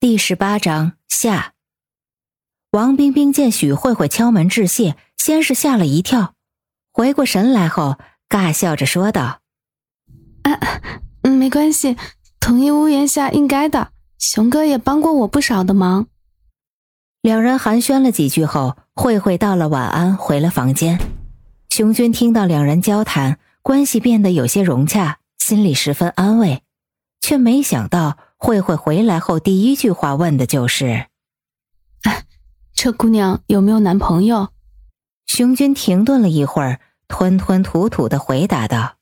[0.00, 1.52] 第十八章下。
[2.70, 6.32] 王冰冰见许慧慧敲门致谢，先是吓了一跳，
[6.90, 9.40] 回过神来后，尬笑着说道
[10.44, 10.58] ：“啊，
[11.20, 11.98] 没关系，
[12.40, 13.92] 同一屋檐下应该的。
[14.18, 16.06] 熊哥也帮过我不少的忙。”
[17.20, 20.98] 两人寒暄了几句后，慧慧道了晚安，回了房间。
[21.68, 26.62] 熊军听到两人交谈，关系变得有些融洽，心里十分安慰，
[27.20, 28.16] 却没想到。
[28.42, 31.06] 慧慧回来后，第一句话问的就是
[32.02, 32.24] ：“哎，
[32.72, 34.48] 这姑娘有没有男朋友？”
[35.28, 38.96] 熊军停顿了一会儿，吞吞吐吐的回答道：“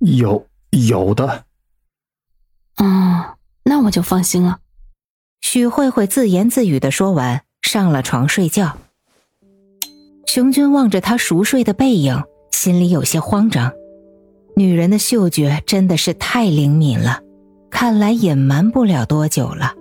[0.00, 1.44] 有，有的。
[2.82, 4.60] ”“嗯，那我就放心了。”
[5.42, 8.78] 许慧慧自言自语的说完，上了床睡觉。
[10.26, 13.70] 熊军望着她熟睡的背影，心里有些慌张。
[14.56, 17.20] 女人的嗅觉真的是太灵敏了。
[17.72, 19.72] 看来隐瞒不了多久了。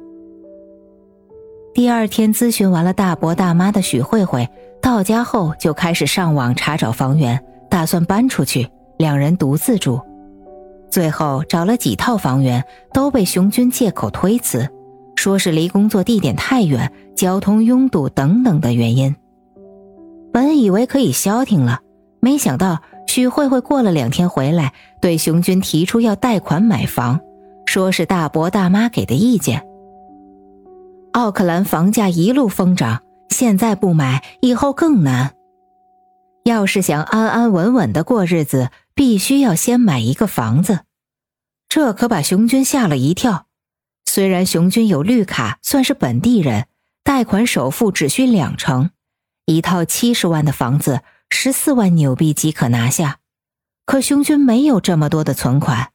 [1.73, 4.49] 第二天咨询完了大伯大妈的许慧慧，
[4.81, 9.99] 到家后就开始上网查找房源，打算搬出去，两人独自住。
[10.89, 14.67] 最后找了几套房源，都被熊军借口推辞，
[15.15, 19.15] 说是离工作地点太远、交通拥堵等等的原因。
[20.33, 21.81] 本以为可以消停了，
[22.19, 27.19] 没想到许慧慧过了两天回来，对熊军提出要贷款买房。
[27.71, 29.65] 说是大伯大妈给的意见。
[31.13, 35.35] 奥克兰房价一路疯涨，现在不买，以后更难。
[36.43, 40.81] 要是想安安稳稳的过日子，必须要先买一个房子。
[41.69, 43.45] 这可把熊军吓了一跳。
[44.03, 46.67] 虽然熊军有绿卡，算是本地人，
[47.05, 48.89] 贷款首付只需两成，
[49.45, 53.19] 一套七十万的房子，十四万纽币即可拿下。
[53.85, 55.91] 可熊军没有这么多的存款。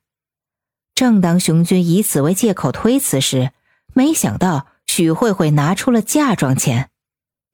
[0.97, 3.52] 正当熊军以此为借口推辞时，
[3.92, 6.89] 没想到许慧慧拿出了嫁妆钱。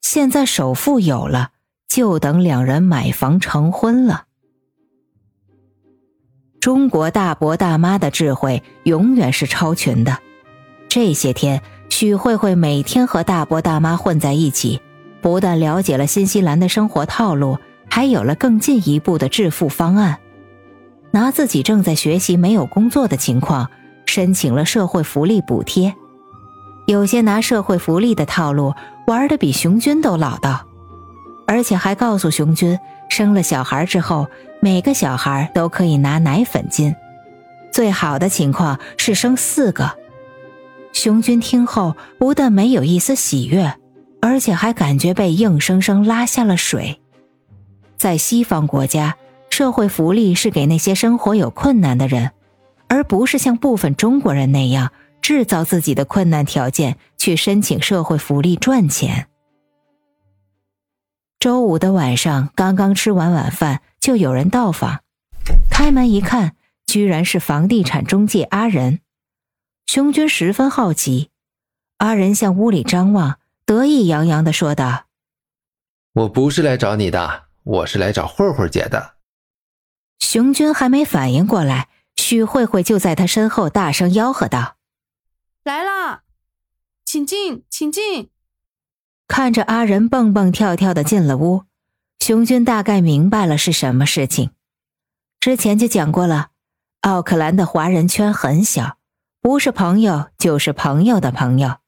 [0.01, 1.51] 现在首付有了，
[1.89, 4.23] 就等两人买房成婚了。
[6.61, 10.19] 中国大伯大妈的智慧永远是超群的。
[10.87, 14.79] 这些天，许慧慧每天和大伯大妈混在一起，
[15.21, 20.19] 不但了解了新西兰的生活套路，还有了更进一步的致富方案。
[21.13, 23.69] 拿自己正在学习、没有工作的情况，
[24.07, 25.93] 申请了社会福利补贴。
[26.87, 28.73] 有些拿社会福利的套路
[29.05, 30.65] 玩的比熊军都老道，
[31.45, 32.79] 而且还告诉熊军，
[33.11, 34.27] 生了小孩之后，
[34.59, 36.95] 每个小孩都可以拿奶粉金，
[37.71, 39.95] 最好的情况是生四个。
[40.93, 43.75] 熊军听后，不但没有一丝喜悦，
[44.19, 46.99] 而且还感觉被硬生生拉下了水。
[47.97, 49.15] 在西方国家。
[49.53, 52.31] 社会福利是给那些生活有困难的人，
[52.87, 54.91] 而不是像部分中国人那样
[55.21, 59.27] 制造自己的困难条件去申请社会福利赚钱。
[61.39, 65.01] 周五的晚上，刚刚吃完晚饭，就有人到访。
[65.69, 66.55] 开门一看，
[66.87, 69.01] 居然是房地产中介阿仁。
[69.85, 71.29] 熊军十分好奇，
[71.99, 73.37] 阿仁向屋里张望，
[73.67, 75.03] 得意洋洋的说道
[76.13, 79.12] ：“我不是来找你的，我是来找慧慧姐的。”
[80.23, 84.77] 熊军还没反应过来，许慧慧就在他身后大声吆喝道
[85.63, 86.23] ：“来啦，
[87.03, 88.29] 请进，请进！”
[89.27, 91.65] 看着阿仁蹦蹦跳跳的进了屋，
[92.19, 94.51] 熊军大概明白了是什么事情。
[95.41, 96.51] 之前就讲过了，
[97.01, 98.97] 奥克兰的华人圈很小，
[99.41, 101.79] 不是朋友就是朋友的朋友。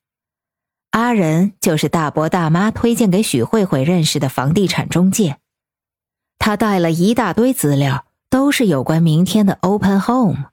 [0.91, 5.37] 阿仁就是大伯大妈推荐给许慧慧认识的房地产中介，
[6.37, 8.05] 他带了一大堆资料。
[8.35, 10.47] 都是有关明天的 Open Home。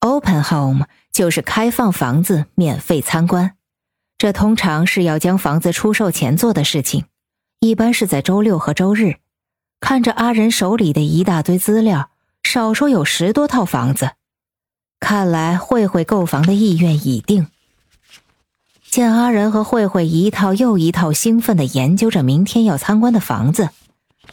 [0.00, 3.52] Open Home 就是开放房子免费参观，
[4.18, 7.04] 这通常是要将房子出售前做的事情，
[7.60, 9.18] 一般是在周六和周日。
[9.78, 12.10] 看着阿仁手里的一大堆资料，
[12.42, 14.14] 少说有十多套房子，
[14.98, 17.46] 看来慧慧购房的意愿已定。
[18.90, 23.68] 见阿仁和慧慧一套又一套兴奋的研究着明天要参观的房子，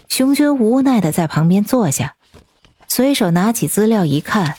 [0.08, 2.16] 熊军无奈的在旁边坐下。
[2.90, 4.58] 随手拿起资料一看，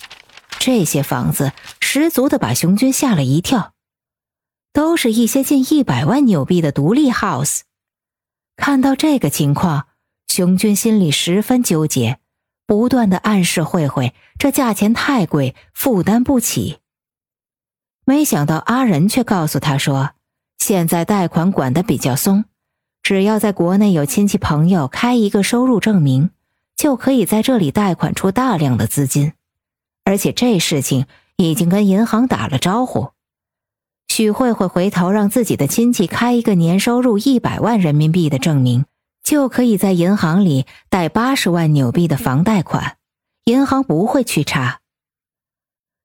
[0.59, 3.75] 这些房子十足的把熊军吓了一跳，
[4.73, 7.61] 都是一些近一百万纽币的独立 house。
[8.57, 9.89] 看到这个情况，
[10.29, 12.19] 熊军心里十分纠结，
[12.67, 16.79] 不断的暗示慧慧这价钱太贵，负担不起。
[18.07, 20.13] 没想到阿仁却告诉他说，
[20.59, 22.45] 现在贷款管得比较松，
[23.03, 26.31] 只要在国内有亲戚朋友开一个收入证明。
[26.81, 29.35] 就可以在这里贷款出大量的资金，
[30.03, 31.05] 而且这事情
[31.37, 33.11] 已经跟银行打了招呼。
[34.09, 38.87] 许慧慧回头让自己的亲戚开一个年收入一百万人民币的证明，
[39.23, 42.97] 就可以在银行里贷八十万纽币的房贷款，
[43.45, 44.81] 银行不会去查。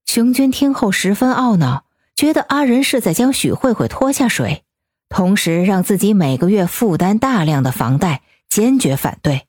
[0.06, 1.86] 熊军听后十分懊恼，
[2.18, 4.66] 觉得阿仁是在将许慧慧拖下水，
[5.08, 9.48] 同时让自己每个月负担大量的房贷，坚决反对。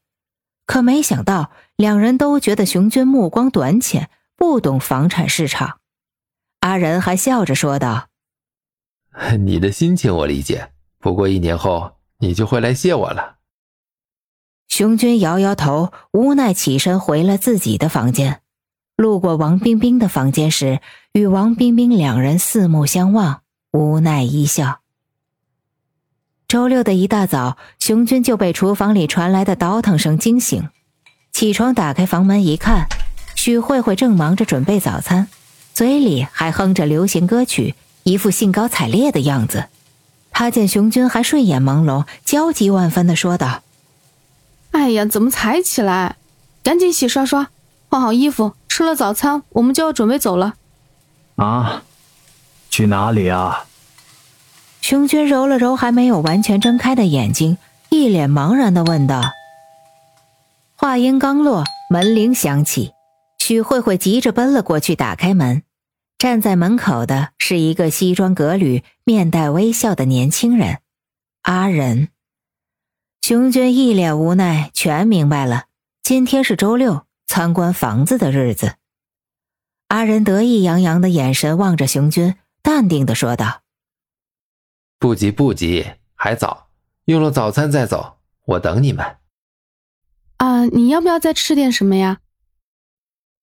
[0.67, 5.79] 可没想到，两人都觉得熊军目光短浅，不懂房产市场。
[6.61, 8.09] 阿仁还笑着说道。
[9.39, 13.37] 你的心情我理解，不过一年后你就会来谢我了。
[14.69, 18.43] 熊军摇摇头，无奈起身回了自己的房间。
[18.97, 20.81] 路过王冰冰的房间时，
[21.13, 23.43] 与王冰冰两人四目相望，
[23.73, 24.81] 无奈一笑。
[26.49, 30.69] 周六的一大早，熊军就被厨房里传来的倒腾声惊醒，
[31.33, 32.87] 起床打开房门一看，
[33.35, 35.27] 许慧慧正忙着准备早餐，
[35.75, 37.75] 嘴里还哼着流行歌曲。
[38.05, 39.67] 一副兴高采烈的样子，
[40.31, 43.65] 他见熊军还睡眼朦胧，焦急万分的说道
[44.71, 46.15] ：“哎呀，怎么才起来？
[46.63, 47.51] 赶紧洗刷刷，
[47.89, 50.55] 换好衣服，吃了早餐，我们就要准备走了。”
[51.35, 51.83] 啊，
[52.71, 53.65] 去哪里啊？
[54.81, 57.59] 熊军揉了揉还没有完全睁开的眼睛，
[57.91, 59.23] 一脸茫然的问道。
[60.77, 62.93] 话音刚落，门铃响起，
[63.39, 65.63] 许慧慧急着奔了过去，打开门。
[66.19, 70.79] 站在门口的是一个西装革履、面带微笑的年轻人，
[71.43, 72.09] 阿仁。
[73.21, 75.65] 熊军一脸无奈，全明白了，
[76.03, 78.75] 今天是周六，参观房子的日子。
[79.89, 83.63] 阿仁得意洋洋的眼神望着熊军，淡定的说道
[84.99, 86.69] ：“不急不急，还早，
[87.05, 89.17] 用了早餐再走，我等你们。”
[90.39, 92.21] 啊，你要不要再吃点什么呀？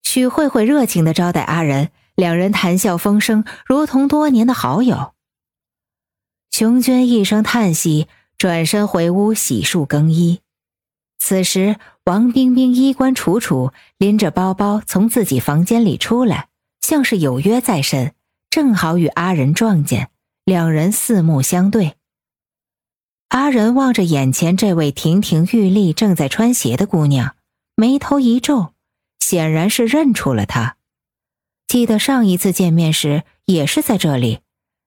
[0.04, 1.92] 许慧慧热情的招待阿仁。
[2.16, 5.16] 两人谈笑风生，如同多年的好友。
[6.52, 8.08] 熊娟一声叹息，
[8.38, 10.42] 转身回屋洗漱更衣。
[11.18, 16.50] 此时，王冰冰衣冠楚楚，拎着包包从自己房间里出来，
[16.82, 18.14] 像是有约在身，
[18.52, 20.12] 正好与阿仁撞见，
[20.46, 21.96] 两人四目相对。
[23.30, 27.36] 阿仁望着眼前这位亭亭玉立、正在穿鞋的姑娘，
[27.76, 28.74] 眉头一皱，
[29.20, 30.76] 显然是认出了她。
[31.68, 34.42] 记得上一次见面时也是在这里，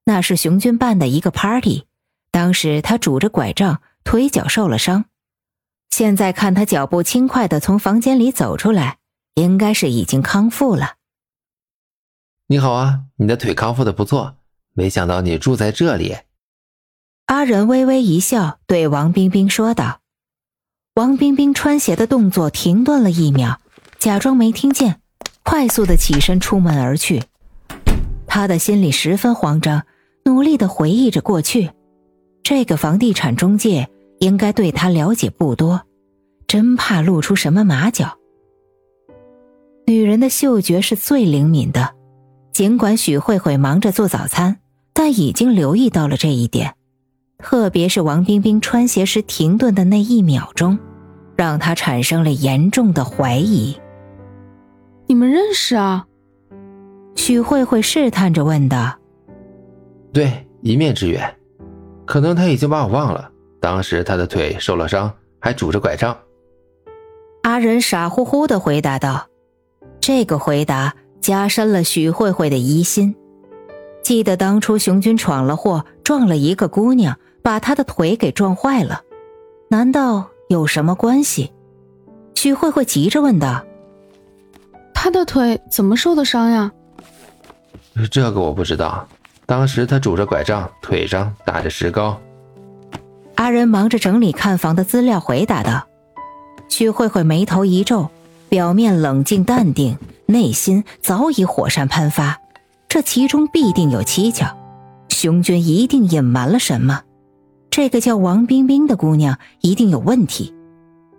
[0.05, 1.87] 那是熊军办的一个 party，
[2.31, 5.06] 当时他拄着拐杖，腿脚受了伤。
[5.88, 8.99] 现在看他脚步轻快的从房间里走出来，
[9.35, 10.97] 应该是已经康复了。
[12.49, 14.37] 你好啊，你的腿康复的不错，
[14.76, 16.14] 没想到你住在这里。
[17.25, 20.00] 阿仁微微一笑，对王冰冰说道。
[20.94, 23.58] 王冰冰穿鞋的动作停顿了一秒，
[23.99, 25.00] 假装没听见。
[25.43, 27.23] 快速的起身出门而去，
[28.26, 29.87] 他的心里十分慌张，
[30.25, 31.70] 努力的回忆着过去。
[32.43, 33.88] 这个房地产中介
[34.19, 35.87] 应该对他了解不多，
[36.46, 38.19] 真怕露出什么马脚。
[39.87, 41.94] 女人的嗅觉是最灵敏的，
[42.52, 44.58] 尽管许慧慧忙着做早餐，
[44.98, 46.75] 但已经留意到了这一点。
[47.37, 50.78] 特别是王冰冰穿鞋时停顿的那一秒钟，
[51.37, 53.78] 让他产生了严重的怀疑。
[55.06, 56.06] 你们认识啊？
[57.14, 58.96] 许慧慧试探着问道。
[60.14, 61.37] 对，一面之缘。
[62.06, 63.30] 可能他已经把我忘了。
[63.61, 66.16] 当时他的腿受了伤，还拄着拐杖。
[67.42, 69.26] 阿仁傻乎乎的回答道。
[70.00, 73.14] 这个回答加深了许慧慧的疑心。
[74.06, 79.02] 记得当初熊军闯了祸，撞了一个姑娘，把她的腿给撞坏了，
[79.68, 81.52] 难道有什么关系？
[82.36, 83.64] 许慧慧急着问道。
[84.94, 86.70] 他的腿怎么受的伤呀？
[88.08, 89.08] 这个我不知道。
[89.44, 92.16] 当时他拄着拐杖，腿上打着石膏。
[93.34, 95.84] 阿仁忙着整理看房的资料，回答道。
[96.68, 98.08] 许慧慧眉头一皱，
[98.48, 102.38] 表面冷静淡定，内心早已火山喷发。
[102.97, 104.57] 这其中必定有蹊跷，
[105.11, 107.03] 熊军一定隐瞒了什么。
[107.69, 110.55] 这个叫王冰冰的姑娘一定有问题。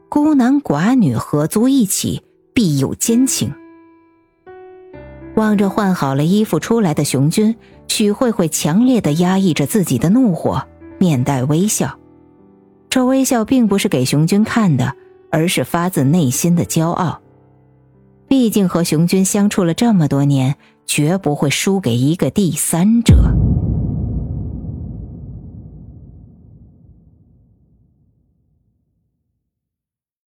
[0.10, 3.54] 孤男寡女合租一起，必有奸情。
[5.36, 7.56] 望着换好了衣服出来的熊军，
[7.88, 10.68] 许慧慧强烈的压抑着自己的怒火，
[10.98, 12.00] 面带微笑。
[12.90, 14.96] 这微笑并不是给熊军看的，
[15.30, 17.22] 而是发自内心的骄傲。
[18.28, 20.56] 毕竟和熊军相处了这么多年，
[20.88, 23.15] 绝不会输给一个第三者。